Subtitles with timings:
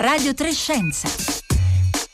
[0.00, 1.08] Radio Trescenza.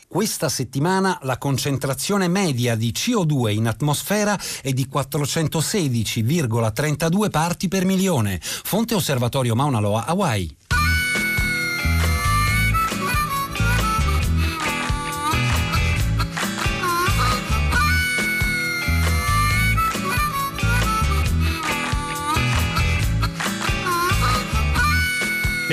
[0.08, 8.40] Questa settimana la concentrazione media di CO2 in atmosfera è di 416,32 parti per milione.
[8.40, 10.56] Fonte Osservatorio Mauna Loa, Hawaii.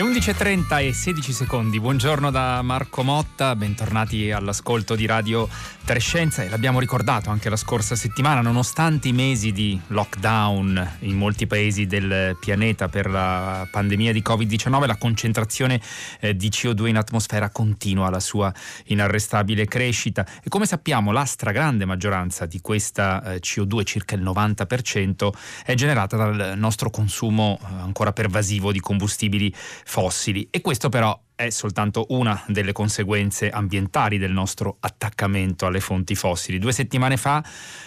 [0.02, 5.48] Le 11.30 e 16 secondi, buongiorno da Marco Motta, bentornati all'ascolto di Radio
[5.86, 6.42] Trescenza.
[6.42, 11.86] E l'abbiamo ricordato anche la scorsa settimana, nonostante i mesi di lockdown in molti paesi
[11.86, 15.80] del pianeta per la pandemia di Covid-19, la concentrazione
[16.20, 18.52] eh, di CO2 in atmosfera continua la sua
[18.86, 20.26] inarrestabile crescita.
[20.44, 25.30] E come sappiamo la stragrande maggioranza di questa eh, CO2, circa il 90%,
[25.64, 29.54] è generata dal nostro consumo eh, ancora pervasivo di combustibili
[29.92, 30.48] fossili.
[30.50, 36.60] E questo però è soltanto una delle conseguenze ambientali del nostro attaccamento alle fonti fossili.
[36.60, 37.44] Due settimane fa,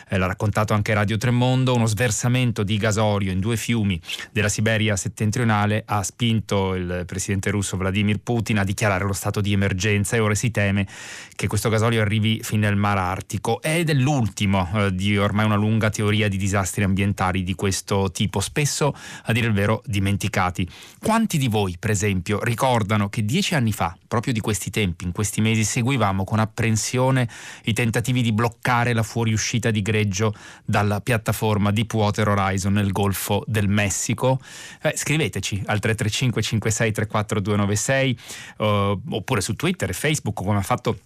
[0.09, 4.01] eh, l'ha raccontato anche Radio Tremondo, uno sversamento di gasolio in due fiumi
[4.33, 9.53] della Siberia settentrionale ha spinto il presidente russo Vladimir Putin a dichiarare lo stato di
[9.53, 10.87] emergenza e ora si teme
[11.37, 13.63] che questo gasolio arrivi fino al Mar Artico.
[13.63, 18.41] Ed è l'ultimo eh, di ormai una lunga teoria di disastri ambientali di questo tipo,
[18.41, 18.95] spesso
[19.25, 20.69] a dire il vero dimenticati.
[20.99, 25.05] Quanti di voi, per esempio, ricordano che dieci dieci anni fa, proprio di questi tempi,
[25.05, 27.29] in questi mesi, seguivamo con apprensione
[27.65, 33.69] i tentativi di bloccare la fuoriuscita di greggio dalla piattaforma Deepwater Horizon nel Golfo del
[33.69, 34.41] Messico.
[34.81, 38.19] Eh, scriveteci al 335 56 34 296
[38.59, 38.65] uh,
[39.11, 40.99] oppure su Twitter e Facebook come ha fatto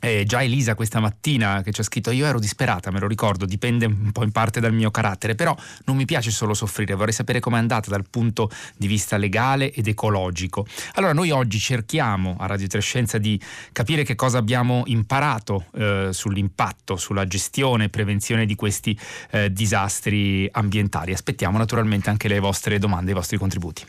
[0.00, 3.44] eh, già Elisa questa mattina che ci ha scritto io ero disperata, me lo ricordo,
[3.44, 7.12] dipende un po' in parte dal mio carattere, però non mi piace solo soffrire, vorrei
[7.12, 10.66] sapere com'è andata dal punto di vista legale ed ecologico.
[10.94, 13.40] Allora noi oggi cerchiamo a Radio Trescenza di
[13.72, 18.98] capire che cosa abbiamo imparato eh, sull'impatto, sulla gestione e prevenzione di questi
[19.30, 21.12] eh, disastri ambientali.
[21.12, 23.84] Aspettiamo naturalmente anche le vostre domande, i vostri contributi.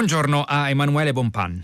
[0.00, 1.62] Buongiorno a Emanuele Bonpan.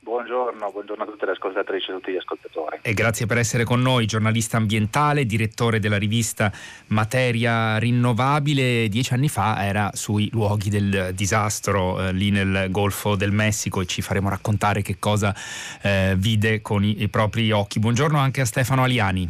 [0.00, 2.80] Buongiorno, buongiorno, a tutte le ascoltatrici e a tutti gli ascoltatori.
[2.82, 6.52] E grazie per essere con noi, giornalista ambientale, direttore della rivista
[6.88, 8.88] Materia Rinnovabile.
[8.90, 13.86] Dieci anni fa era sui luoghi del disastro eh, lì nel Golfo del Messico e
[13.86, 15.34] ci faremo raccontare che cosa
[15.80, 17.78] eh, vide con i, i propri occhi.
[17.78, 19.26] Buongiorno anche a Stefano Aliani.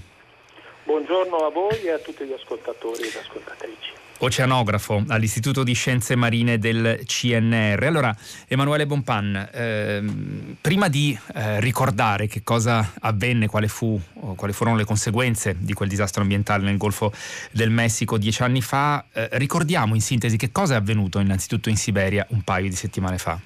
[0.83, 6.59] Buongiorno a voi e a tutti gli ascoltatori e ascoltatrici oceanografo all'Istituto di Scienze Marine
[6.59, 7.83] del CNR.
[7.85, 8.15] Allora,
[8.49, 14.01] Emanuele Bonpan, ehm, prima di eh, ricordare che cosa avvenne, quali, fu,
[14.37, 17.13] quali, furono le conseguenze di quel disastro ambientale nel Golfo
[17.51, 21.77] del Messico dieci anni fa, eh, ricordiamo in sintesi che cosa è avvenuto innanzitutto in
[21.77, 23.39] Siberia un paio di settimane fa.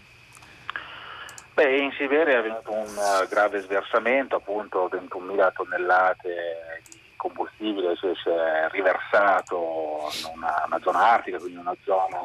[1.55, 8.29] Beh, in Siberia è avvenuto un uh, grave sversamento, appunto 21.000 tonnellate di combustibile si
[8.29, 12.21] è riversato in una, una zona artica, quindi una zona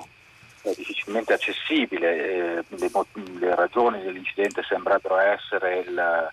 [0.63, 2.17] eh, difficilmente accessibile.
[2.17, 2.89] Eh, le,
[3.39, 6.29] le, ragioni dell'incidente sembrano essere il,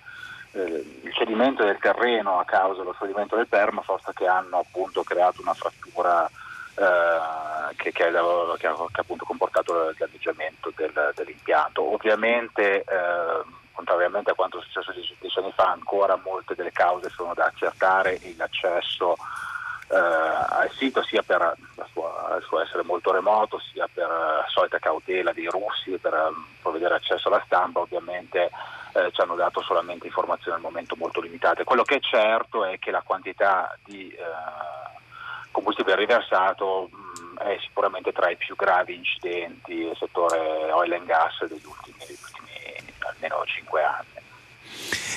[0.52, 5.42] eh, il, cedimento del terreno a causa dello scioglimento del permafrost che hanno appunto creato
[5.42, 6.28] una frattura
[6.74, 11.92] eh, che, che, ha, che, ha, appunto comportato il danneggiamento del, dell'impianto.
[11.92, 17.34] Ovviamente eh, contrariamente a quanto è successo dieci anni fa, ancora molte delle cause sono
[17.34, 19.16] da accertare e l'accesso
[19.88, 25.32] eh, al sito sia per il suo essere molto remoto, sia per uh, solita cautela
[25.32, 28.50] dei russi per um, provvedere accesso alla stampa, ovviamente
[28.92, 31.64] eh, ci hanno dato solamente informazioni al momento molto limitate.
[31.64, 34.22] Quello che è certo è che la quantità di eh,
[35.50, 41.44] combustibile riversato mh, è sicuramente tra i più gravi incidenti nel settore oil and gas
[41.44, 42.45] degli ultimi, degli ultimi
[43.08, 44.25] almeno 5 anni.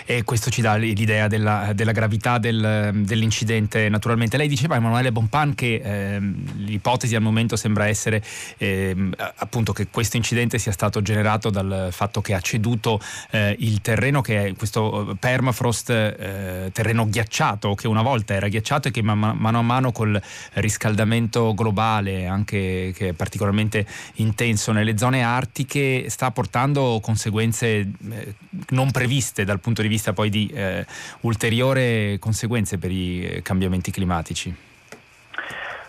[0.05, 3.89] E questo ci dà l'idea della, della gravità del, dell'incidente.
[3.89, 8.23] Naturalmente, lei diceva, Emanuele Bonpan, che ehm, l'ipotesi al momento sembra essere
[8.57, 12.99] ehm, appunto che questo incidente sia stato generato dal fatto che ha ceduto
[13.31, 18.87] eh, il terreno, che è questo permafrost, eh, terreno ghiacciato, che una volta era ghiacciato
[18.87, 20.19] e che man, mano a mano col
[20.53, 23.85] riscaldamento globale, anche che è particolarmente
[24.15, 28.35] intenso nelle zone artiche, sta portando conseguenze eh,
[28.69, 30.85] non previste dal punto di vista poi di eh,
[31.21, 34.67] ulteriori conseguenze per i eh, cambiamenti climatici?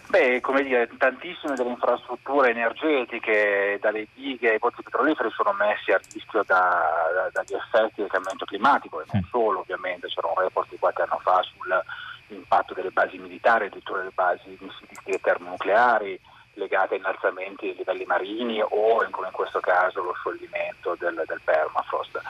[0.09, 6.01] Beh, come dire, tantissime delle infrastrutture energetiche, dalle dighe ai pozzi petroliferi sono messi a
[6.13, 6.83] rischio da,
[7.15, 11.03] da, dagli effetti del cambiamento climatico e non solo ovviamente, c'era un report di qualche
[11.03, 16.19] anno fa sull'impatto delle basi militari, addirittura delle basi missilistiche termonucleari
[16.55, 21.41] legate a innalzamenti dei livelli marini o come in questo caso lo scioglimento del, del
[21.45, 22.21] permafrost.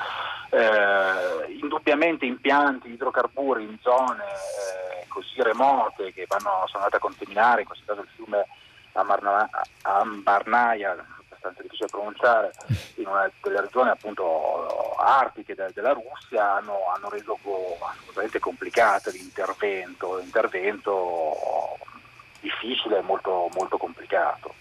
[0.51, 7.63] Eh, indubbiamente impianti idrocarburi in zone eh, così remote che vanno, sono andate a contaminare,
[7.63, 8.47] in questo caso il fiume
[8.93, 10.91] Ambarnaia,
[11.41, 12.53] abbastanza difficile pronunciare,
[12.97, 17.39] in una delle regioni appunto artiche de, della Russia hanno, hanno reso
[17.81, 21.79] assolutamente complicato l'intervento, l'intervento
[22.41, 24.55] difficile e molto, molto complicato.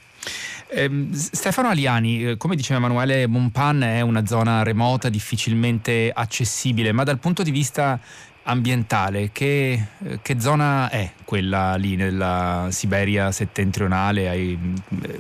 [0.72, 7.04] Eh, Stefano Aliani, eh, come diceva Emanuele, Monpan è una zona remota, difficilmente accessibile, ma
[7.04, 8.00] dal punto di vista
[8.44, 14.58] ambientale, che, eh, che zona è quella lì nella Siberia settentrionale, eh,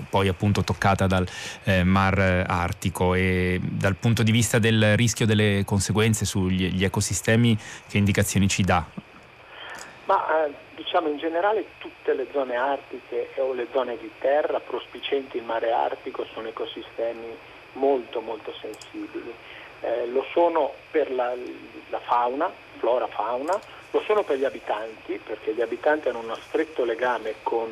[0.07, 1.27] poi appunto toccata dal
[1.63, 7.57] eh, Mar Artico e dal punto di vista del rischio delle conseguenze sugli ecosistemi,
[7.87, 8.85] che indicazioni ci dà?
[10.05, 10.53] Ma eh,
[10.89, 15.71] diciamo in generale tutte le zone artiche o le zone di terra prospicenti il mare
[15.71, 17.37] artico sono ecosistemi
[17.73, 19.31] molto molto sensibili.
[19.81, 21.35] Eh, lo sono per la,
[21.89, 23.59] la fauna, flora fauna,
[23.91, 27.69] lo sono per gli abitanti, perché gli abitanti hanno uno stretto legame con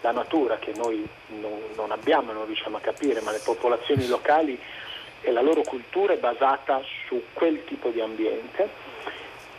[0.00, 1.06] la natura che noi
[1.40, 4.60] non, non abbiamo, non riusciamo a capire, ma le popolazioni locali
[5.20, 8.68] e la loro cultura è basata su quel tipo di ambiente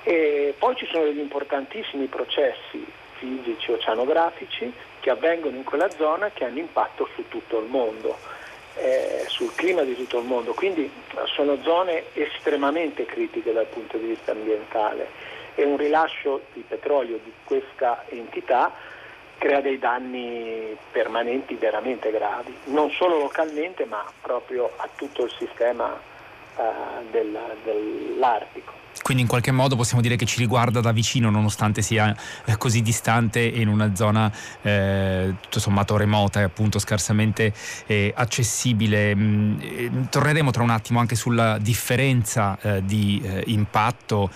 [0.07, 2.81] e poi ci sono degli importantissimi processi
[3.17, 4.71] fisici, oceanografici
[5.01, 8.17] che avvengono in quella zona che hanno impatto su tutto il mondo,
[8.75, 10.53] eh, sul clima di tutto il mondo.
[10.53, 10.89] Quindi
[11.35, 15.09] sono zone estremamente critiche dal punto di vista ambientale
[15.55, 18.71] e un rilascio di petrolio di questa entità
[19.37, 25.99] crea dei danni permanenti veramente gravi, non solo localmente ma proprio a tutto il sistema
[26.57, 26.63] eh,
[27.11, 28.86] del, dell'Artico.
[29.01, 32.15] Quindi in qualche modo possiamo dire che ci riguarda da vicino nonostante sia
[32.45, 37.53] eh, così distante in una zona eh, tutto sommato remota e appunto scarsamente
[37.85, 39.15] eh, accessibile.
[39.15, 44.29] Mm, eh, torneremo tra un attimo anche sulla differenza eh, di eh, impatto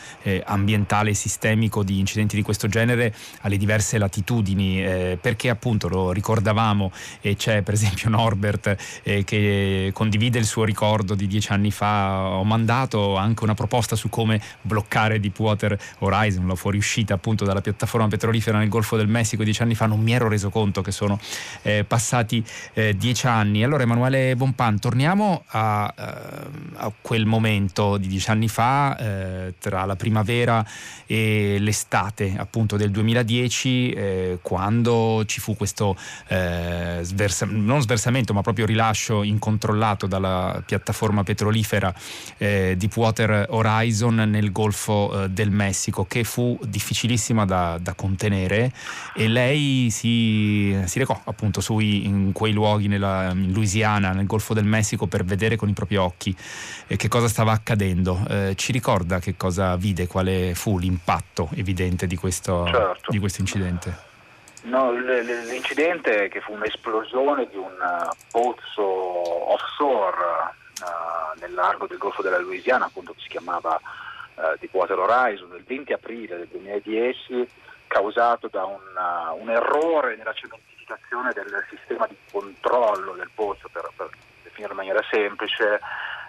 [0.43, 6.91] ambientale e sistemico di incidenti di questo genere alle diverse latitudini perché appunto lo ricordavamo
[7.21, 8.75] e c'è per esempio Norbert
[9.23, 12.29] che condivide il suo ricordo di dieci anni fa.
[12.37, 18.07] Ho mandato anche una proposta su come bloccare Deepwater Horizon, la fuoriuscita appunto dalla piattaforma
[18.07, 21.19] petrolifera nel Golfo del Messico dieci anni fa, non mi ero reso conto che sono
[21.61, 22.43] eh, passati
[22.73, 23.63] eh, dieci anni.
[23.63, 26.03] Allora Emanuele Bonpan, torniamo a, eh,
[26.75, 30.65] a, quel momento di dieci anni fa, eh, tra la primavera
[31.05, 35.95] e l'estate appunto del 2010, eh, quando ci fu questo
[36.27, 41.93] sversa- non sversamento ma proprio rilascio incontrollato dalla piattaforma petrolifera
[42.37, 48.71] Deepwater Horizon nel nel Golfo eh, del Messico che fu difficilissima da, da contenere
[49.13, 54.55] e lei si, si recò appunto sui, in quei luoghi nella, in Louisiana, nel Golfo
[54.55, 56.35] del Messico per vedere con i propri occhi
[56.87, 58.19] eh, che cosa stava accadendo.
[58.27, 63.11] Eh, ci ricorda che cosa vide, quale fu l'impatto evidente di questo, certo.
[63.11, 64.09] di questo incidente?
[64.63, 67.73] No, l'incidente che fu un'esplosione di un
[68.29, 73.79] pozzo offshore uh, nel largo del Golfo della Louisiana, appunto che si chiamava
[74.41, 77.47] eh, di Water Horizon del 20 aprile del 2010
[77.91, 84.09] causato da una, un errore nella cementificazione del sistema di controllo del pozzo, per, per
[84.43, 85.79] definirlo in maniera semplice,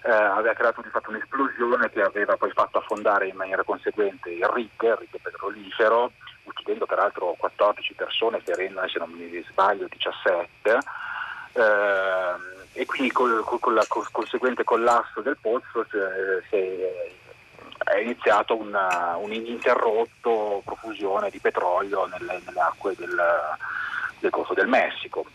[0.05, 4.45] eh, aveva creato di fatto un'esplosione che aveva poi fatto affondare in maniera conseguente il
[4.47, 6.11] rig, il rig petrolifero,
[6.43, 10.79] uccidendo peraltro 14 persone, ferendone se non mi sbaglio 17.
[11.55, 17.22] Eh, e quindi col, col, con il conseguente collasso del pozzo cioè, si
[17.79, 23.21] è iniziato una, un ininterrotto profusione di petrolio nelle, nelle acque del,
[24.19, 25.27] del, Golfo del Messico,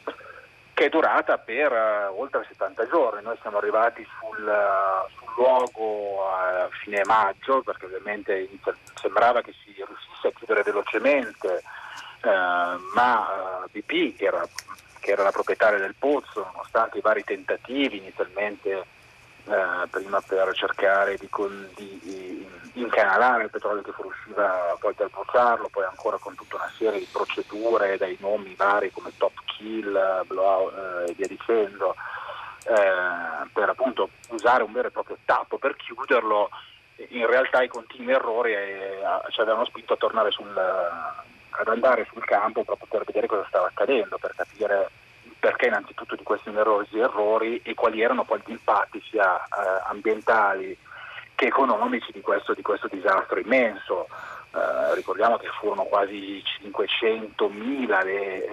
[0.74, 3.22] che è durata per uh, oltre 70 giorni.
[3.22, 8.50] Noi siamo arrivati sul, uh, sul luogo a fine maggio, perché ovviamente
[8.96, 11.64] sembrava che si riuscisse a chiudere velocemente,
[12.24, 14.48] uh, ma BP, che era,
[15.00, 18.96] che era la proprietaria del pozzo, nonostante i vari tentativi inizialmente
[19.48, 25.70] eh, prima per cercare di, con, di, incanalare il petrolio che fuoriusciva, poi per bruciarlo,
[25.70, 30.74] poi ancora con tutta una serie di procedure, dai nomi vari come top kill, blowout
[31.08, 31.96] eh, e via dicendo,
[32.66, 36.50] eh, per appunto usare un vero e proprio tappo per chiuderlo,
[37.10, 39.00] in realtà i continui errori eh,
[39.30, 43.68] ci avevano spinto a tornare sul, ad andare sul campo proprio per vedere cosa stava
[43.68, 44.90] accadendo, per capire
[45.40, 50.78] perché innanzitutto di questi numerosi errori e quali erano poi gli impatti sia eh, ambientali
[51.36, 54.08] che economici di questo, di questo disastro immenso.
[54.54, 58.50] Eh, ricordiamo che furono quasi 500.000 le, eh,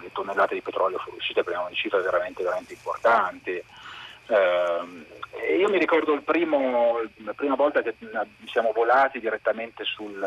[0.00, 3.50] le tonnellate di petrolio fuoriuscite, parliamo di cifre veramente, veramente importanti.
[3.50, 7.94] Eh, io mi ricordo primo, la prima volta che
[8.46, 10.24] siamo volati direttamente sul,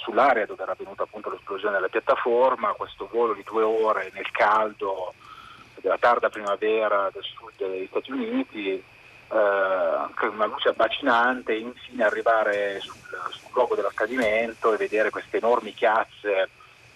[0.00, 5.14] sull'area dove era avvenuta appunto l'esplosione della piattaforma, questo volo di due ore nel caldo
[5.76, 8.84] della tarda primavera del sud degli Stati Uniti, eh,
[10.26, 12.98] una luce abbacinante infine arrivare sul,
[13.30, 16.48] sul luogo dell'accadimento e vedere queste enormi chiazze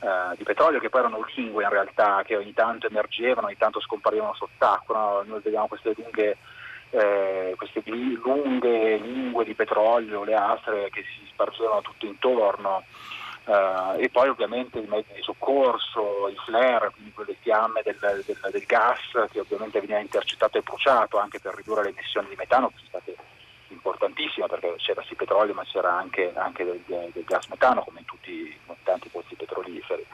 [0.04, 3.80] eh, di petrolio che poi erano lingue in realtà, che ogni tanto emergevano, ogni tanto
[3.80, 4.96] scomparivano sott'acqua.
[4.96, 5.23] No?
[5.26, 6.37] Noi vediamo queste lunghe,
[6.91, 12.85] eh, queste lunghe lingue di petrolio, le astre che si spargevano tutto intorno.
[13.45, 18.25] Uh, e poi ovviamente i mezzi di soccorso, i flare, quindi quelle fiamme del, del,
[18.25, 19.00] del, gas
[19.31, 22.88] che ovviamente veniva intercettato e bruciato anche per ridurre le emissioni di metano che sono
[22.88, 23.17] state
[23.75, 28.07] importantissime perché c'era sì petrolio ma c'era anche, anche del, del, gas metano come in
[28.07, 30.07] tutti in tanti pozzi petroliferi.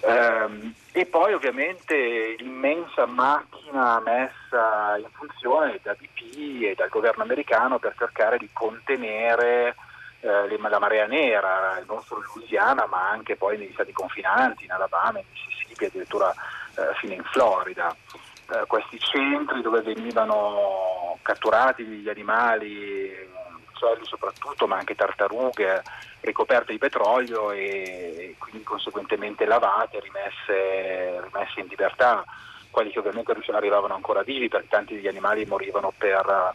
[0.00, 7.78] Um, e poi ovviamente l'immensa macchina messa in funzione da BP e dal governo americano
[7.78, 9.74] per cercare di contenere
[10.20, 14.72] eh, la marea nera, non solo in Louisiana ma anche poi negli stati confinanti, in
[14.72, 16.32] Alabama, in Mississippi, addirittura
[16.76, 17.94] eh, fino in Florida.
[18.50, 23.12] Eh, questi centri dove venivano catturati gli animali,
[23.70, 25.82] uccelli soprattutto, ma anche tartarughe
[26.20, 32.24] ricoperte di petrolio e quindi conseguentemente lavate, rimesse, rimesse in libertà,
[32.70, 36.54] quelli che ovviamente arrivavano ancora vivi perché tanti degli animali morivano per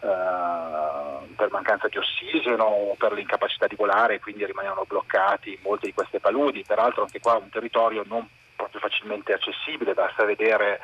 [0.00, 5.86] eh, per mancanza di ossigeno o per l'incapacità di volare, quindi rimanevano bloccati in molte
[5.86, 6.64] di queste paludi.
[6.66, 10.80] Peraltro anche qua un territorio non proprio facilmente accessibile, basta vedere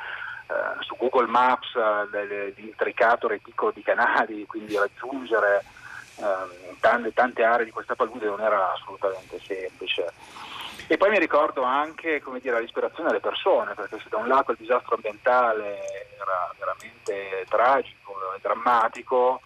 [0.51, 2.07] uh, su Google Maps uh,
[2.55, 5.63] l'intricato reticolo di canali, quindi raggiungere
[6.15, 10.13] uh, tante, tante, aree di questa palude non era assolutamente semplice.
[10.87, 14.51] E poi mi ricordo anche dire, la disperazione delle persone, perché se da un lato
[14.51, 15.79] il disastro ambientale
[16.19, 19.41] era veramente tragico e drammatico,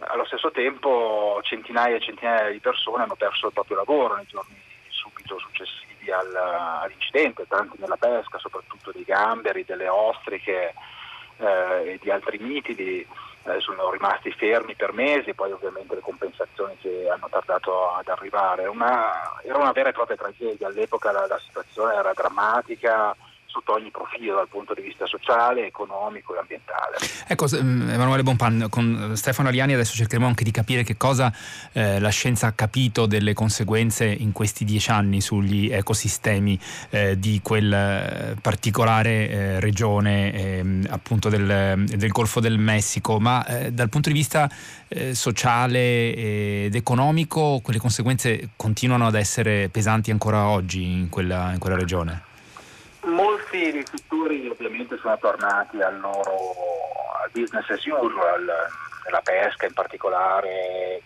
[0.00, 4.60] allo stesso tempo centinaia e centinaia di persone hanno perso il proprio lavoro nei giorni
[4.88, 10.74] subito successivi al, all'incidente, tanti nella pesca, soprattutto dei gamberi, delle ostriche
[11.36, 13.06] eh, e di altri mitili
[13.44, 18.66] eh, sono rimasti fermi per mesi, poi ovviamente le compensazioni che hanno tardato ad arrivare.
[18.66, 23.14] Una, era una vera e propria tragedia, all'epoca la, la situazione era drammatica,
[23.52, 26.96] sotto ogni profilo dal punto di vista sociale, economico e ambientale.
[27.26, 31.30] Ecco, mm, Emanuele Bonpan, con Stefano Aliani adesso cercheremo anche di capire che cosa
[31.72, 36.58] eh, la scienza ha capito delle conseguenze in questi dieci anni sugli ecosistemi
[36.90, 43.44] eh, di quel eh, particolare eh, regione ehm, appunto del, del, Golfo del Messico, ma
[43.44, 44.50] eh, dal punto di vista
[44.88, 51.58] eh, sociale ed economico quelle conseguenze continuano ad essere pesanti ancora oggi in quella, in
[51.58, 52.30] quella regione?
[53.52, 56.54] Molti dei settori ovviamente sono tornati al loro
[57.22, 58.50] al business as usual,
[59.04, 61.02] nella pesca in particolare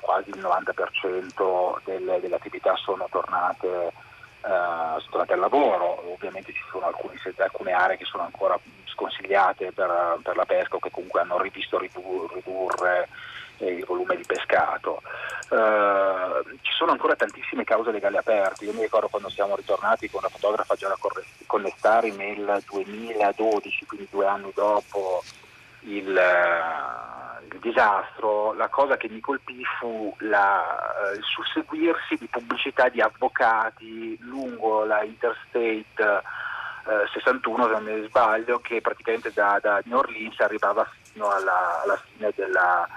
[0.00, 4.48] quasi il 90% delle, delle attività sono tornate, uh,
[4.96, 10.20] sono tornate, al lavoro, ovviamente ci sono alcuni, alcune aree che sono ancora sconsigliate per,
[10.22, 13.08] per la pesca o che comunque hanno rivisto ridurre
[13.66, 15.02] il volume di pescato.
[15.50, 18.64] Uh, ci sono ancora tantissime cause legali aperte.
[18.64, 20.96] Io mi ricordo quando siamo ritornati con la fotografa Giada
[21.46, 25.22] Connestari nel 2012, quindi due anni dopo
[25.80, 30.62] il, uh, il disastro, la cosa che mi colpì fu la,
[31.12, 36.22] uh, il susseguirsi di pubblicità di avvocati lungo la Interstate
[37.12, 41.96] 61, se non mi sbaglio, che praticamente da, da New Orleans arrivava fino alla, alla
[41.96, 42.88] fine della,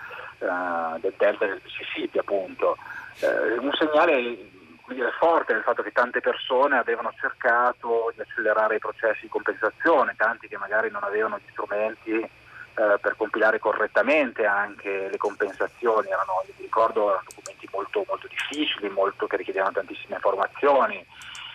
[1.00, 2.77] del delta del Mississippi appunto.
[3.19, 4.51] Uh, un segnale
[4.88, 10.15] dire, forte del fatto che tante persone avevano cercato di accelerare i processi di compensazione,
[10.17, 16.43] tanti che magari non avevano gli strumenti uh, per compilare correttamente anche le compensazioni, erano,
[16.57, 21.05] ricordo, erano documenti molto, molto difficili, molto, che richiedevano tantissime informazioni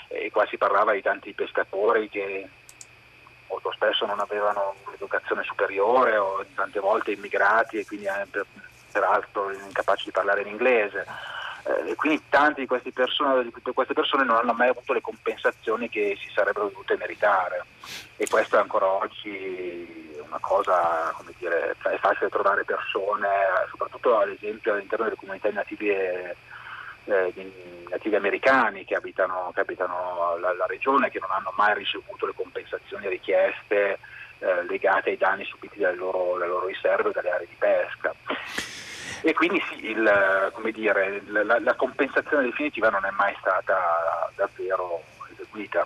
[0.08, 2.48] e qua si parlava di tanti pescatori che
[3.48, 8.06] molto spesso non avevano un'educazione superiore o tante volte immigrati e quindi
[8.90, 11.06] peraltro incapaci di parlare in inglese.
[11.64, 16.16] Eh, quindi tante di queste, persone, queste persone non hanno mai avuto le compensazioni che
[16.20, 17.64] si sarebbero dovute meritare
[18.16, 23.28] e questo è ancora oggi una cosa, come dire, è facile trovare persone,
[23.70, 26.36] soprattutto ad esempio all'interno delle comunità native
[27.04, 27.32] eh,
[27.88, 32.34] nativi americani che abitano, che abitano la, la, regione, che non hanno mai ricevuto le
[32.34, 33.98] compensazioni richieste
[34.38, 38.14] eh, legate ai danni subiti dalle loro, dalle loro riserve e dalle aree di pesca.
[39.22, 45.84] E quindi sì, il, dire, la, la compensazione definitiva non è mai stata davvero eseguita.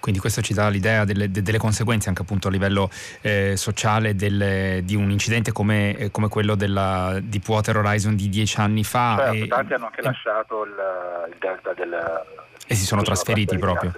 [0.00, 2.90] Quindi questo ci dà l'idea delle, delle conseguenze anche appunto a livello
[3.22, 8.60] eh, sociale del, di un incidente come, eh, come, quello della Deepwater Horizon di dieci
[8.60, 9.16] anni fa.
[9.18, 10.74] Certo, e, tanti hanno anche e, lasciato il,
[11.30, 12.24] il delta del
[12.66, 13.92] e si sono trasferiti proprio.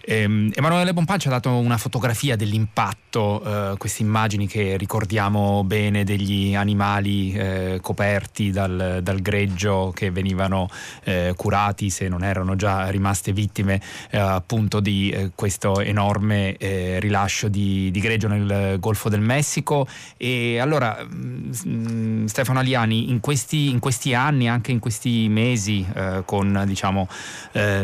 [0.00, 0.22] Eh,
[0.54, 6.54] Emanuele Bonpan ci ha dato una fotografia dell'impatto, eh, queste immagini che ricordiamo bene degli
[6.54, 10.68] animali eh, coperti dal, dal, greggio che venivano
[11.04, 13.80] eh, curati se non erano già rimaste vittime
[14.10, 19.86] eh, appunto di eh, questo enorme rilascio di, di, greggio nel Golfo del Messico.
[20.16, 25.86] E allora mh, mm, Stefano Aliani, in questi, in questi, anni, anche in questi mesi,
[26.24, 27.08] con diciamo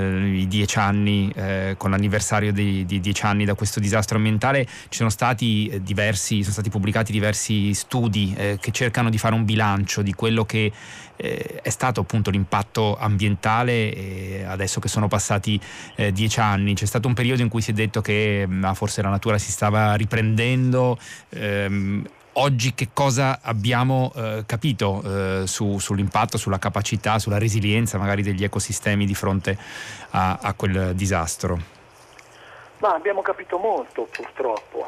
[0.06, 4.96] i dieci anni, eh, con l'anniversario di, di, dieci anni da questo disastro ambientale, ci
[4.96, 9.44] sono stati eh, diversi, sono stati pubblicati diversi studi eh, che cercano di fare un
[9.44, 10.72] bilancio di quello che
[11.16, 15.58] è stato appunto l'impatto ambientale adesso che sono passati
[16.12, 16.75] dieci anni.
[16.75, 19.50] C'è stato un periodo in cui si è detto che ma forse la natura si
[19.50, 20.98] stava riprendendo.
[21.30, 22.04] Ehm,
[22.38, 28.44] oggi che cosa abbiamo eh, capito eh, su, sull'impatto, sulla capacità, sulla resilienza magari degli
[28.44, 29.56] ecosistemi di fronte
[30.10, 31.58] a, a quel disastro?
[32.78, 34.86] Ma abbiamo capito molto purtroppo,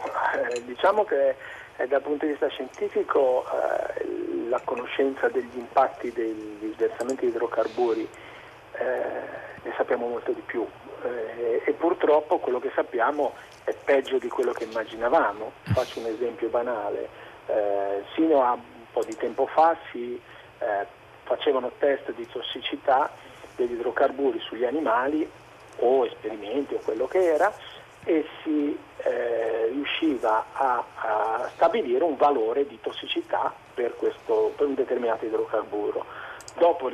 [0.52, 1.36] eh, diciamo che
[1.76, 8.08] eh, dal punto di vista scientifico eh, la conoscenza degli impatti degli sversamenti di idrocarburi
[8.72, 8.86] eh,
[9.62, 10.66] ne sappiamo molto di più
[11.00, 15.52] e purtroppo quello che sappiamo è peggio di quello che immaginavamo.
[15.62, 17.08] Faccio un esempio banale
[17.48, 18.60] eh, sino a un
[18.92, 20.20] po' di tempo fa si
[20.58, 20.86] eh,
[21.24, 23.10] facevano test di tossicità
[23.56, 25.28] degli idrocarburi sugli animali
[25.80, 27.52] o esperimenti o quello che era
[28.04, 34.74] e si eh, riusciva a, a, stabilire un valore di tossicità per, questo, per un
[34.74, 36.04] determinato idrocarburo.
[36.56, 36.90] Dopo,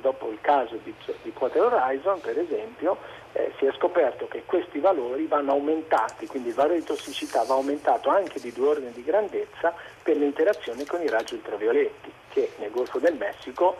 [0.00, 2.98] dopo il caso di, di Potter Horizon, per esempio,
[3.32, 7.54] eh, si è scoperto che questi valori vanno aumentati, quindi il valore di tossicità va
[7.54, 12.52] aumentato anche di due ordini di grandezza per le interazioni con i raggi ultravioletti, che
[12.58, 13.76] nel Golfo del Messico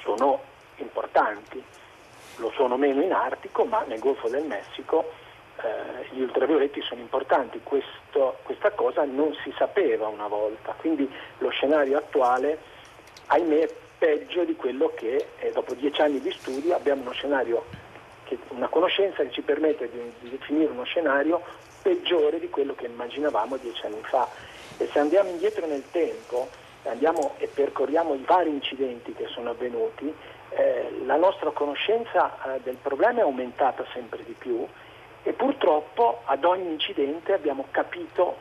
[0.00, 0.40] sono
[0.76, 1.62] importanti.
[2.36, 5.10] Lo sono meno in Artico, ma nel Golfo del Messico
[5.62, 7.60] eh, gli ultravioletti sono importanti.
[7.62, 12.58] Questo, questa cosa non si sapeva una volta, quindi lo scenario attuale,
[13.26, 17.64] ahimè, peggio di quello che eh, dopo dieci anni di studio abbiamo uno scenario
[18.26, 21.42] che, una conoscenza che ci permette di, di definire uno scenario
[21.82, 24.28] peggiore di quello che immaginavamo dieci anni fa.
[24.76, 26.48] E se andiamo indietro nel tempo,
[26.82, 30.12] andiamo e percorriamo i vari incidenti che sono avvenuti,
[30.50, 34.66] eh, la nostra conoscenza eh, del problema è aumentata sempre di più
[35.22, 38.36] e purtroppo ad ogni incidente abbiamo capito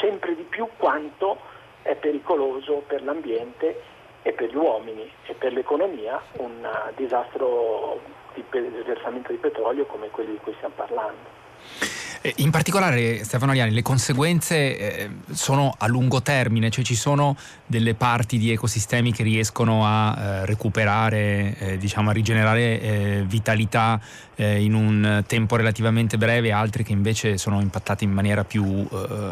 [0.00, 1.38] sempre di più quanto
[1.82, 3.82] è pericoloso per l'ambiente
[4.22, 8.00] e per gli uomini e per l'economia un disastro
[8.34, 11.93] di sversamento di petrolio come quelli di cui stiamo parlando.
[12.26, 17.36] Eh, in particolare, Stefano Aliani, le conseguenze eh, sono a lungo termine, cioè ci sono
[17.66, 24.00] delle parti di ecosistemi che riescono a eh, recuperare, diciamo a rigenerare vitalità
[24.36, 28.86] in un tempo relativamente breve, altri che invece sono impattati in maniera più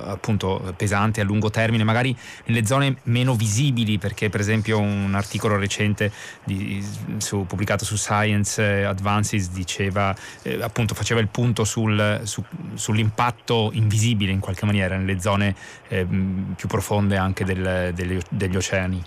[0.04, 5.56] appunto pesante a lungo termine, magari nelle zone meno visibili, perché per esempio un articolo
[5.56, 6.12] recente
[6.44, 6.84] di,
[7.16, 10.14] su, pubblicato su Science Advances diceva
[10.60, 12.44] appunto faceva il punto sul, su,
[12.82, 15.54] sull'impatto invisibile in qualche maniera nelle zone
[15.86, 16.04] eh,
[16.56, 19.00] più profonde anche del, degli, degli, oceani?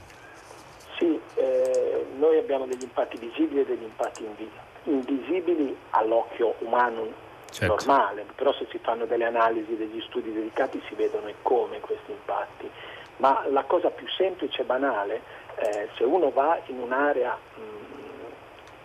[0.98, 4.26] Sì, eh, noi abbiamo degli impatti visibili e degli impatti
[4.86, 7.76] invisibili all'occhio umano certo.
[7.76, 12.12] normale, però se si fanno delle analisi, degli studi dedicati si vedono e come questi
[12.12, 12.70] impatti.
[13.18, 15.22] Ma la cosa più semplice e banale,
[15.56, 17.62] eh, se uno va in un'area mh,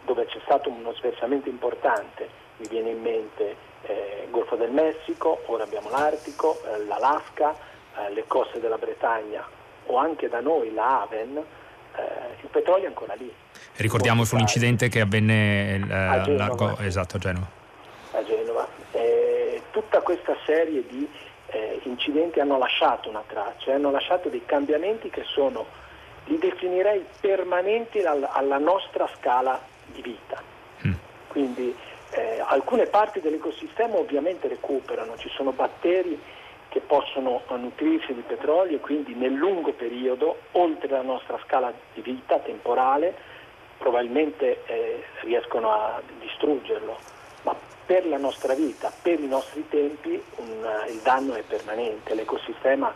[0.05, 5.64] dove c'è stato uno sversamento importante, mi viene in mente eh, Golfo del Messico, ora
[5.64, 7.55] abbiamo l'Artico, eh, l'Alaska,
[7.97, 9.47] eh, le coste della Bretagna
[9.87, 12.03] o anche da noi la Haven, eh,
[12.43, 13.33] il petrolio è ancora lì.
[13.77, 16.77] Ricordiamo fu l'incidente che avvenne eh, a Genova.
[16.81, 17.47] Esatto, a Genova.
[18.12, 18.69] A Genova.
[19.71, 21.09] tutta questa serie di
[21.47, 25.66] eh, incidenti hanno lasciato una traccia, hanno lasciato dei cambiamenti che sono,
[26.25, 30.43] li definirei permanenti alla, alla nostra scala di vita.
[30.87, 30.93] Mm.
[31.29, 31.75] Quindi
[32.11, 36.20] eh, alcune parti dell'ecosistema ovviamente recuperano, ci sono batteri
[36.68, 42.01] che possono nutrirsi di petrolio e quindi nel lungo periodo, oltre la nostra scala di
[42.01, 43.14] vita temporale,
[43.77, 46.96] probabilmente eh, riescono a distruggerlo,
[47.42, 52.92] ma per la nostra vita, per i nostri tempi un, il danno è permanente, l'ecosistema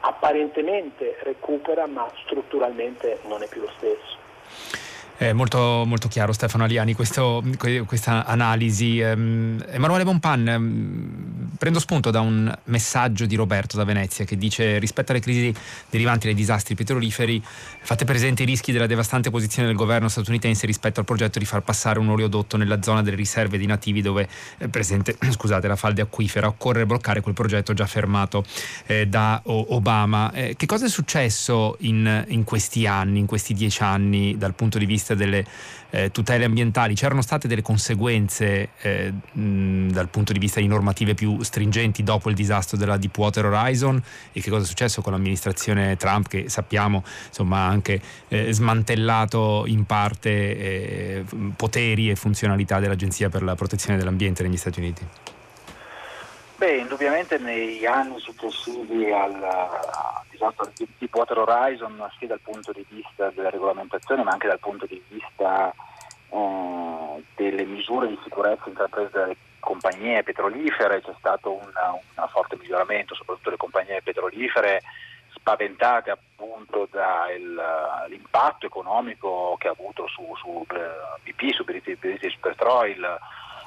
[0.00, 4.90] apparentemente recupera ma strutturalmente non è più lo stesso.
[5.16, 7.44] È molto, molto chiaro Stefano Aliani questo,
[7.86, 8.98] questa analisi.
[8.98, 14.78] Ehm, Emanuele Bonpan, ehm, prendo spunto da un messaggio di Roberto da Venezia che dice
[14.78, 15.54] rispetto alle crisi
[15.90, 17.40] derivanti dai disastri petroliferi
[17.82, 21.62] fate presente i rischi della devastante posizione del governo statunitense rispetto al progetto di far
[21.62, 26.02] passare un oleodotto nella zona delle riserve di nativi dove è presente scusate, la falde
[26.02, 26.48] acquifera.
[26.48, 28.44] Occorre bloccare quel progetto già fermato
[28.86, 30.32] eh, da Obama.
[30.32, 34.78] Eh, che cosa è successo in, in questi anni, in questi dieci anni dal punto
[34.78, 35.44] di vista vista delle
[35.90, 41.14] eh, tutele ambientali, c'erano state delle conseguenze eh, mh, dal punto di vista di normative
[41.14, 44.00] più stringenti dopo il disastro della Deepwater Horizon
[44.32, 49.64] e che cosa è successo con l'amministrazione Trump che sappiamo insomma, ha anche eh, smantellato
[49.66, 51.24] in parte eh,
[51.56, 55.31] poteri e funzionalità dell'Agenzia per la protezione dell'ambiente negli Stati Uniti?
[56.62, 59.34] Beh, indubbiamente negli anni successivi al
[60.30, 64.86] disastro di Deepwater Horizon, sia dal punto di vista della regolamentazione ma anche dal punto
[64.86, 65.74] di vista
[66.28, 73.50] eh, delle misure di sicurezza intraprese dalle compagnie petrolifere, c'è stato un forte miglioramento, soprattutto
[73.50, 74.82] le compagnie petrolifere
[75.34, 80.64] spaventate appunto dall'impatto economico che ha avuto su, su
[81.24, 83.18] BP, su British Petroil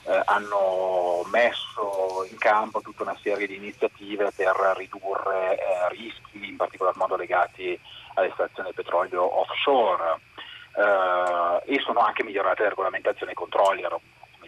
[0.06, 6.56] eh, hanno messo in campo tutta una serie di iniziative per ridurre eh, rischi, in
[6.56, 7.80] particolar modo legati
[8.14, 10.20] all'estrazione del petrolio offshore
[10.76, 14.00] eh, e sono anche migliorate le regolamentazioni e i controlli, era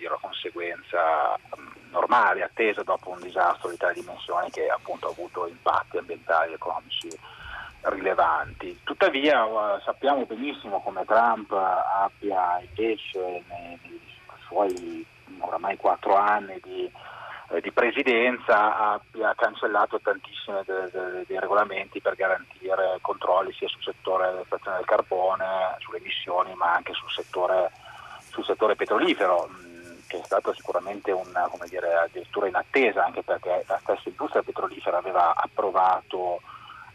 [0.07, 5.47] una conseguenza mh, normale, attesa dopo un disastro di tale dimensione che appunto ha avuto
[5.47, 7.09] impatti ambientali e economici
[7.81, 8.79] rilevanti.
[8.83, 14.01] Tuttavia uh, sappiamo benissimo come Trump abbia invece nei, nei
[14.47, 15.05] suoi
[15.39, 16.89] oramai quattro anni di,
[17.49, 23.83] eh, di presidenza abbia cancellato tantissimi de, de, dei regolamenti per garantire controlli sia sul
[23.83, 27.71] settore dell'estrazione del carbone, sulle emissioni, ma anche sul settore,
[28.29, 33.79] sul settore petrolifero mm, che è stato sicuramente una, dire, addirittura in anche perché la
[33.81, 36.41] stessa industria petrolifera aveva approvato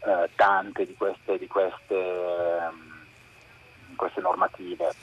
[0.05, 4.93] eh, tante di queste, di queste, mm, queste normative.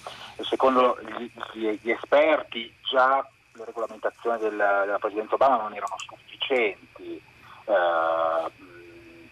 [0.41, 7.23] Secondo gli, gli, gli esperti già le regolamentazioni del, della Presidenza Obama non erano sufficienti
[7.65, 8.51] eh,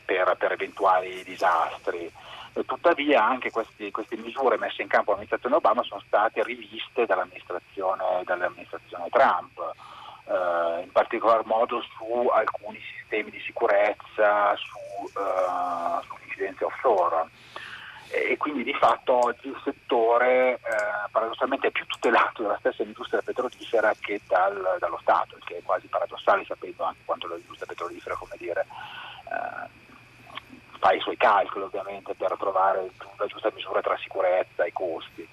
[0.05, 2.11] per, per, eventuali disastri.
[2.67, 9.09] Tuttavia anche questi, queste misure messe in campo dall'amministrazione Obama sono state riviste dall'amministrazione, dall'amministrazione
[9.11, 9.59] Trump,
[10.25, 17.29] eh, in particolar modo su alcuni sistemi di sicurezza, su, eh, sull'incidenza offshore
[18.11, 20.61] e quindi di fatto oggi il settore eh,
[21.11, 25.63] paradossalmente è più tutelato dalla stessa industria petrolifera che dal, dallo Stato, il che è
[25.63, 28.67] quasi paradossale sapendo anche quanto l'industria petrolifera dire,
[29.25, 29.69] eh,
[30.79, 35.29] fa i suoi calcoli ovviamente per trovare la giusta misura tra sicurezza e costi.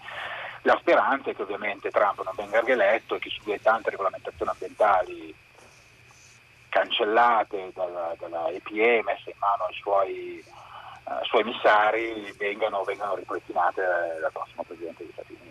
[0.63, 5.33] La speranza è che ovviamente Trump non venga rieletto e che sulle tante regolamentazioni ambientali
[6.69, 10.43] cancellate dalla, dalla EPA messe in mano ai suoi
[11.23, 13.81] suoi emissari vengano, vengano ripristinate
[14.19, 15.44] dal prossimo Presidente degli Stati Uniti.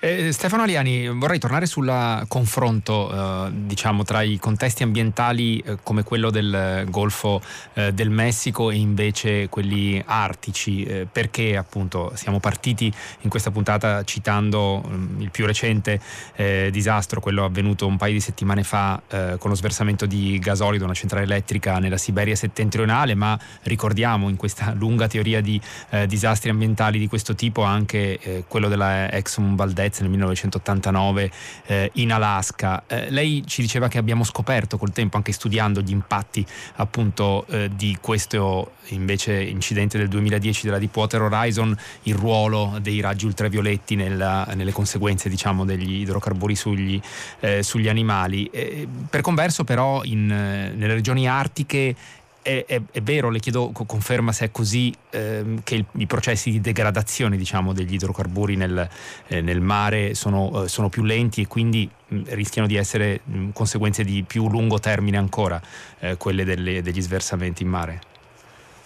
[0.00, 6.04] Eh, Stefano Aliani, vorrei tornare sul confronto eh, diciamo, tra i contesti ambientali eh, come
[6.04, 12.92] quello del Golfo eh, del Messico e invece quelli artici, eh, perché appunto siamo partiti
[13.22, 16.00] in questa puntata citando mh, mm, il più recente
[16.36, 20.84] eh, disastro, quello avvenuto un paio di settimane fa con lo sversamento di gasolio da
[20.84, 25.60] una centrale elettrica nella Siberia settentrionale, ma ricordiamo in questa lunga teoria di
[26.06, 31.30] disastri ambientali di questo tipo anche quello della Exxon Valdez Pez nel 1989
[31.66, 32.84] eh, in Alaska.
[32.86, 36.44] Eh, lei ci diceva che abbiamo scoperto col tempo, anche studiando gli impatti
[36.76, 43.26] appunto eh, di questo invece incidente del 2010 della Deepwater Horizon, il ruolo dei raggi
[43.26, 47.00] ultravioletti nella, nelle conseguenze diciamo, degli idrocarburi sugli,
[47.40, 48.46] eh, sugli animali.
[48.46, 51.94] Eh, per converso però in, nelle regioni artiche
[52.42, 56.50] è, è, è, vero, le chiedo conferma se è così, ehm, che il, i processi
[56.50, 58.88] di degradazione diciamo, degli idrocarburi nel,
[59.26, 63.50] eh, nel mare sono, eh, sono, più lenti e quindi mh, rischiano di essere mh,
[63.50, 65.60] conseguenze di più lungo termine ancora,
[65.98, 68.00] eh, quelle delle, degli sversamenti in mare?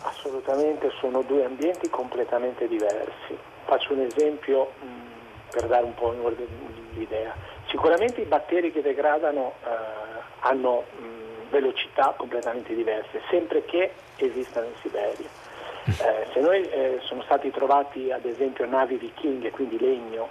[0.02, 3.36] Assolutamente, sono due ambienti completamente diversi.
[3.64, 6.14] Faccio un esempio mh, per dare un po'
[6.94, 7.34] l'idea.
[7.68, 10.84] Sicuramente i batteri che degradano eh, hanno
[11.52, 15.28] velocità completamente diverse, sempre che esistano in Siberia.
[15.84, 20.28] Eh, se noi eh, sono stati trovati ad esempio navi vichinghe, quindi legno,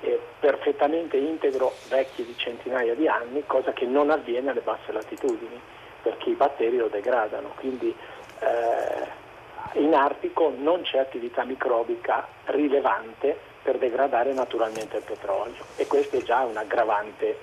[0.00, 5.58] eh, perfettamente integro, vecchie di centinaia di anni, cosa che non avviene alle basse latitudini,
[6.02, 7.52] perché i batteri lo degradano.
[7.56, 7.94] Quindi
[8.40, 16.16] eh, in Artico non c'è attività microbica rilevante per degradare naturalmente il petrolio e questo
[16.16, 17.38] è già un aggravante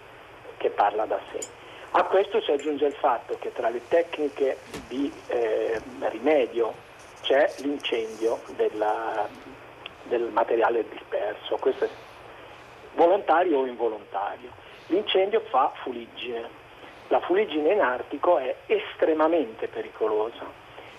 [0.57, 1.58] che parla da sé.
[1.91, 6.71] A questo si aggiunge il fatto che tra le tecniche di eh, rimedio
[7.21, 9.27] c'è l'incendio della,
[10.03, 11.89] del materiale disperso, questo è
[12.93, 14.51] volontario o involontario.
[14.87, 16.47] L'incendio fa fuliggine.
[17.07, 20.45] La fuliggine in Artico è estremamente pericolosa.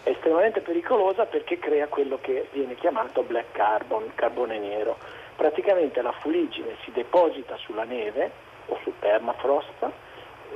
[0.02, 4.98] È estremamente pericolosa perché crea quello che viene chiamato black carbon, carbone nero.
[5.36, 8.30] Praticamente la fuliggine si deposita sulla neve
[8.66, 10.08] o sul permafrost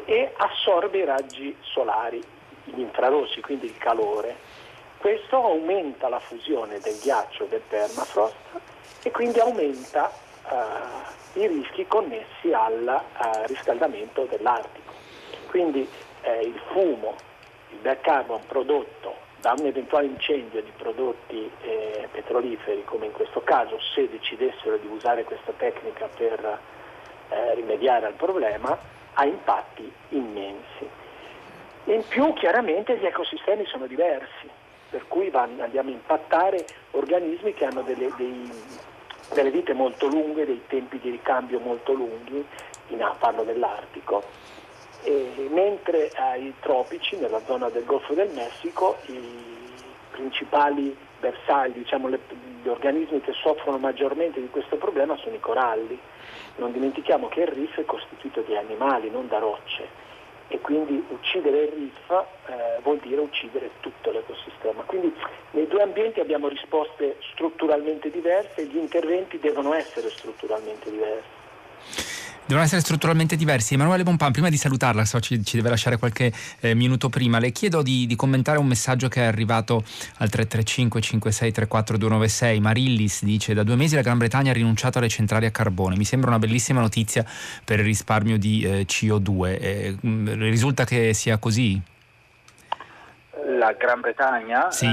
[0.04, 2.22] e assorbe i raggi solari,
[2.64, 4.36] gli infrarossi, quindi il calore.
[4.98, 8.34] Questo aumenta la fusione del ghiaccio del permafrost
[9.02, 10.10] e quindi aumenta
[10.48, 14.92] uh, i rischi connessi al uh, riscaldamento dell'Artico.
[15.48, 15.86] Quindi
[16.22, 17.14] eh, il fumo,
[17.70, 23.42] il black carbon prodotto da un eventuale incendio di prodotti eh, petroliferi, come in questo
[23.42, 26.58] caso, se decidessero di usare questa tecnica per
[27.28, 28.76] eh, rimediare al problema,
[29.14, 30.88] ha impatti immensi.
[31.84, 34.48] In più chiaramente gli ecosistemi sono diversi,
[34.90, 38.50] per cui vanno, andiamo a impattare organismi che hanno delle, dei,
[39.32, 42.46] delle vite molto lunghe, dei tempi di ricambio molto lunghi,
[42.88, 44.22] in, parlo dell'Artico,
[45.02, 49.63] e mentre ai tropici, nella zona del Golfo del Messico, i
[50.14, 52.20] principali bersagli, diciamo, le,
[52.62, 55.98] gli organismi che soffrono maggiormente di questo problema sono i coralli.
[56.56, 60.02] Non dimentichiamo che il riff è costituito di animali, non da rocce
[60.48, 64.82] e quindi uccidere il riff eh, vuol dire uccidere tutto l'ecosistema.
[64.82, 65.12] Quindi
[65.52, 72.23] nei due ambienti abbiamo risposte strutturalmente diverse e gli interventi devono essere strutturalmente diversi.
[72.46, 73.72] Devono essere strutturalmente diversi.
[73.72, 76.30] Emanuele Bonpan, prima di salutarla, so ci, ci deve lasciare qualche
[76.60, 79.76] eh, minuto prima, le chiedo di, di, commentare un messaggio che è arrivato
[80.18, 82.60] al 335 5634 296.
[82.60, 85.96] Marillis dice: Da due mesi la Gran Bretagna ha rinunciato alle centrali a carbone.
[85.96, 87.24] Mi sembra una bellissima notizia
[87.64, 89.58] per il risparmio di eh, CO2.
[89.58, 91.80] Eh, risulta che sia così?
[93.58, 94.70] La Gran Bretagna?
[94.70, 94.86] Sì.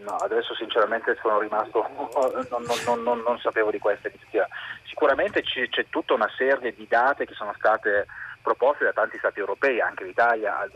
[0.00, 1.86] No, adesso sinceramente sono rimasto,
[2.50, 4.46] non, non, non, non sapevo di questa iniziativa.
[4.84, 8.06] Sicuramente c'è, c'è, tutta una serie di date che sono state
[8.40, 10.70] proposte da tanti stati europei, anche l'Italia al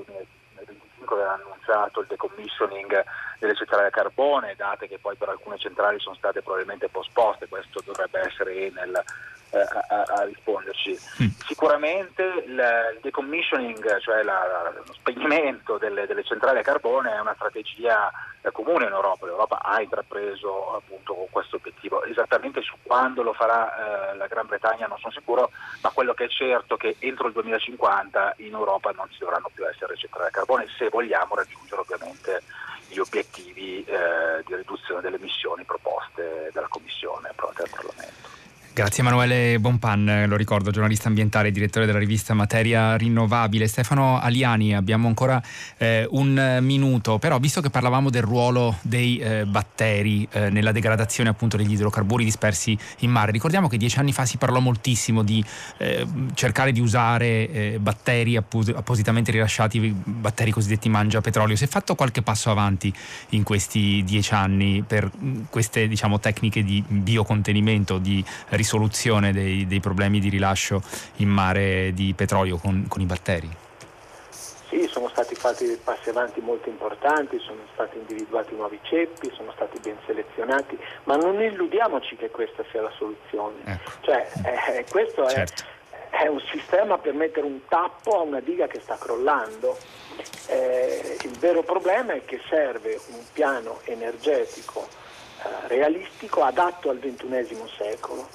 [1.02, 3.04] 2025 aveva annunciato il decommissioning
[3.38, 7.80] delle centrali a carbone, date che poi per alcune centrali sono state probabilmente posposte, questo
[7.84, 9.02] dovrebbe essere Enel
[9.52, 10.98] eh, a, a, risponderci.
[11.22, 11.26] Mm.
[11.46, 17.34] Sicuramente il, decommissioning, cioè la, la, lo spegnimento delle, delle, centrali a carbone è una
[17.34, 18.10] strategia
[18.40, 24.12] eh, comune in Europa, l'Europa ha intrapreso appunto questo obiettivo, esattamente su quando lo farà
[24.12, 25.50] eh, la Gran Bretagna non sono sicuro,
[25.82, 29.50] ma quello che è certo è che entro il 2050 in Europa non ci dovranno
[29.52, 32.42] più essere centrali a carbone se vogliamo raggiungere ovviamente
[32.86, 38.41] gli obiettivi eh, di riduzione delle emissioni proposte dalla Commissione approvate dal Parlamento.
[38.74, 43.66] Grazie Emanuele Bonpan, lo ricordo, giornalista ambientale e direttore della rivista Materia Rinnovabile.
[43.66, 45.42] Stefano Aliani, abbiamo ancora
[45.76, 51.28] eh, un minuto, però visto che parlavamo del ruolo dei eh, batteri eh, nella degradazione
[51.28, 55.44] appunto degli idrocarburi dispersi in mare, ricordiamo che dieci anni fa si parlò moltissimo di
[55.76, 61.56] eh, cercare di usare eh, batteri appos- appositamente rilasciati, batteri cosiddetti mangia petrolio.
[61.56, 62.90] Si è fatto qualche passo avanti
[63.30, 65.10] in questi dieci anni per
[65.50, 68.24] queste diciamo, tecniche di biocontenimento, di
[68.62, 70.80] risoluzione dei, dei problemi di rilascio
[71.16, 73.50] in mare di petrolio con, con i batteri?
[74.68, 79.52] Sì, sono stati fatti dei passi avanti molto importanti, sono stati individuati nuovi ceppi, sono
[79.52, 83.56] stati ben selezionati, ma non illudiamoci che questa sia la soluzione.
[83.64, 83.90] Ecco.
[84.00, 85.64] Cioè, eh, questo certo.
[86.08, 89.76] è, è, un sistema per mettere un tappo a una diga che sta crollando.
[90.46, 95.01] Eh, il vero problema è che serve un piano energetico eh,
[95.66, 98.28] realistico adatto al XXI secolo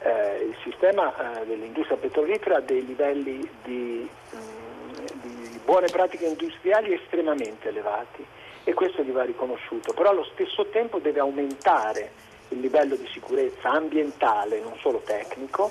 [0.00, 6.26] eh, il sistema eh, dell'industria petrolifera ha dei livelli di, mh, mm, di, buone pratiche
[6.26, 8.24] industriali estremamente elevati
[8.64, 12.12] e questo gli va riconosciuto, però allo stesso tempo deve aumentare
[12.48, 15.70] il livello di sicurezza ambientale, non solo tecnico,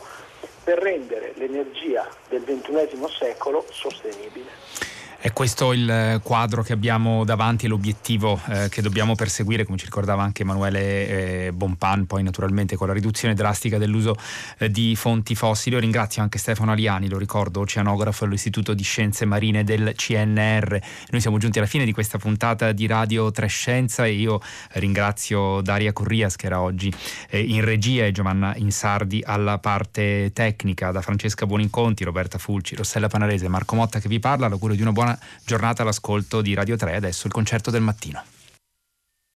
[0.64, 4.89] per rendere l'energia del XXI secolo sostenibile.
[5.22, 9.84] È questo il quadro che abbiamo davanti e l'obiettivo eh, che dobbiamo perseguire, come ci
[9.84, 14.16] ricordava anche Emanuele eh, Bonpan, poi naturalmente con la riduzione drastica dell'uso
[14.60, 15.76] eh, di fonti fossili.
[15.76, 20.80] Io ringrazio anche Stefano Aliani, lo ricordo, oceanografo all'Istituto di Scienze Marine del CNR.
[21.10, 24.40] Noi siamo giunti alla fine di questa puntata di Radio Trescenza e io
[24.76, 26.94] ringrazio Daria Corrias che era oggi
[27.30, 33.10] eh, in regia e Giovanna Insardi alla parte tecnica, da Francesca Buoninconti, Roberta Fulci, Rossella
[33.10, 34.48] Panarese, Marco Motta che vi parla.
[34.48, 36.96] L'augurio di una buona giornata all'ascolto di Radio 3.
[36.96, 38.22] Adesso il concerto del mattino.